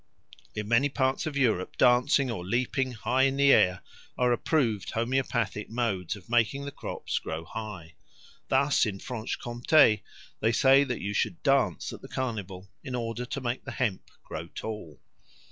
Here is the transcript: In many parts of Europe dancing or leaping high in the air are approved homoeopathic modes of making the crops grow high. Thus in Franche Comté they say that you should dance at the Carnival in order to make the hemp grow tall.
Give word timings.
In 0.55 0.67
many 0.67 0.89
parts 0.89 1.27
of 1.27 1.37
Europe 1.37 1.77
dancing 1.77 2.31
or 2.31 2.43
leaping 2.43 2.93
high 2.93 3.21
in 3.21 3.35
the 3.37 3.53
air 3.53 3.83
are 4.17 4.31
approved 4.31 4.89
homoeopathic 4.93 5.69
modes 5.69 6.15
of 6.15 6.27
making 6.27 6.65
the 6.65 6.71
crops 6.71 7.19
grow 7.19 7.45
high. 7.45 7.93
Thus 8.47 8.83
in 8.87 8.97
Franche 8.97 9.37
Comté 9.37 10.01
they 10.39 10.51
say 10.51 10.83
that 10.85 11.01
you 11.01 11.13
should 11.13 11.43
dance 11.43 11.93
at 11.93 12.01
the 12.01 12.07
Carnival 12.07 12.67
in 12.83 12.95
order 12.95 13.25
to 13.27 13.41
make 13.41 13.63
the 13.63 13.73
hemp 13.73 14.09
grow 14.23 14.47
tall. 14.47 14.99